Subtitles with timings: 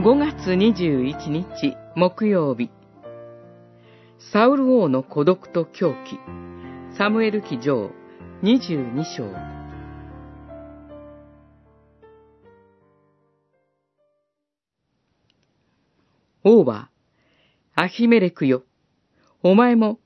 [0.00, 2.70] 5月21日木曜日。
[4.32, 6.20] サウル王の孤独と狂気。
[6.96, 7.90] サムエル記上
[8.44, 9.24] 22章。
[16.44, 16.90] 王は、
[17.74, 18.62] アヒメレクよ、
[19.42, 19.98] お前も、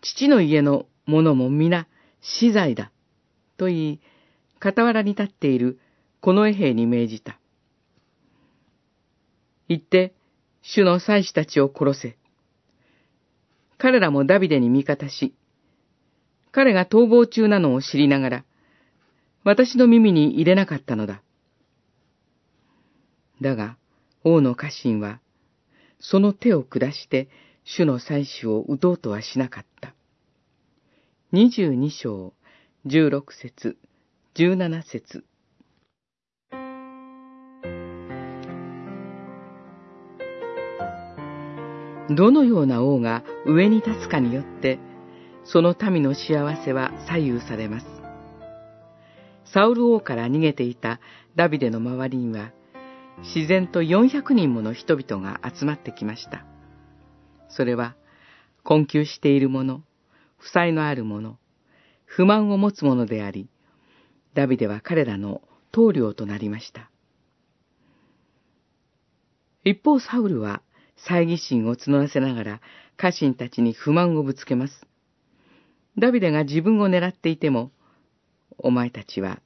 [0.00, 1.88] 父の家の者も皆
[2.20, 2.92] 死罪だ、
[3.56, 4.00] と言い、
[4.62, 5.80] 傍らに立っている
[6.20, 7.37] この衛兵に命じた。
[9.68, 10.14] 行って、
[10.62, 12.18] 主の祭司たちを殺せ。
[13.76, 15.34] 彼らもダビデに味方し、
[16.50, 18.44] 彼が逃亡中なのを知りながら、
[19.44, 21.22] 私の耳に入れなかったのだ。
[23.40, 23.76] だが、
[24.24, 25.20] 王の家臣は、
[26.00, 27.28] その手を下して、
[27.64, 29.94] 主の祭司を撃とうとはしなかった。
[31.30, 32.32] 二十二章、
[32.86, 33.76] 十六節、
[34.34, 35.24] 十七節。
[42.10, 44.78] どのような王が上に立つかによって、
[45.44, 47.86] その民の幸せは左右されます。
[49.52, 51.00] サウル王から逃げていた
[51.36, 52.52] ダビデの周りには、
[53.34, 56.44] 自然と400人もの人々が集まってきました。
[57.48, 57.96] それは、
[58.62, 59.82] 困窮している者、
[60.36, 61.38] 負債のある者、
[62.04, 63.48] 不満を持つ者であり、
[64.34, 66.90] ダビデは彼らの棟梁となりました。
[69.64, 70.62] 一方サウルは
[71.06, 72.60] 猜疑心を募らせながら
[72.96, 74.86] 家臣たちに不満をぶつけます。
[75.98, 77.72] ダビデが自分を狙っていても、
[78.56, 79.40] お前たちは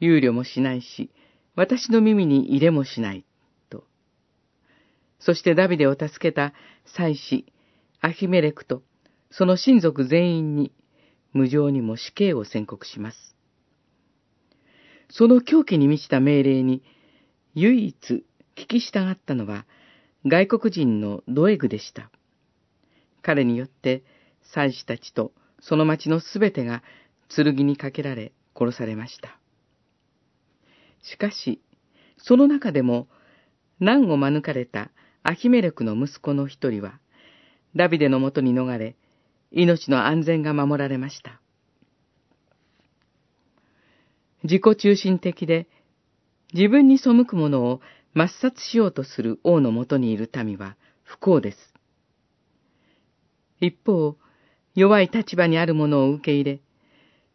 [0.00, 1.10] 憂慮もしないし、
[1.54, 3.24] 私の耳に入れもしない、
[3.70, 3.84] と。
[5.18, 6.52] そしてダビデを助けた
[6.84, 7.46] 祭司、
[8.00, 8.82] アヒメレクと、
[9.30, 10.72] その親族全員に、
[11.32, 13.36] 無情にも死刑を宣告します。
[15.10, 16.82] その狂気に満ちた命令に、
[17.54, 18.24] 唯一
[18.54, 19.66] 聞き従ったのは、
[20.28, 22.10] 外国人のドエグでした。
[23.22, 24.02] 彼によって、
[24.42, 26.82] 祭司たちとその町のすべてが
[27.28, 29.38] 剣にかけられ殺されました。
[31.02, 31.60] しかし、
[32.18, 33.06] その中でも
[33.78, 34.90] 難を免れた
[35.22, 36.98] アヒメレクの息子の一人は、
[37.76, 38.96] ダビデのもとに逃れ、
[39.52, 41.40] 命の安全が守られました。
[44.42, 45.68] 自己中心的で、
[46.52, 47.80] 自分に背く者を
[48.16, 51.58] 抹殺しようとする王のもとにいる民は不幸です。
[53.60, 54.16] 一方、
[54.74, 56.60] 弱い立場にある者を受け入れ、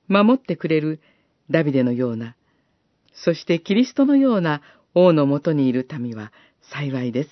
[0.07, 0.99] 守ってくれる
[1.49, 2.35] ダビデのような
[3.13, 4.61] そしてキリストのような
[4.93, 6.31] 王のもとにいる民は
[6.61, 7.29] 幸いです。